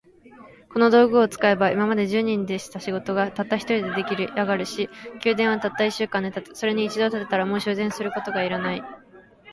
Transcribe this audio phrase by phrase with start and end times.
[0.73, 4.89] この道具を使えば、今まで十人でした仕事が、たった一人で出来上るし、
[5.23, 6.55] 宮殿はたった一週間で建つ。
[6.55, 8.83] それに一度建てたら、もう修繕することが要らない。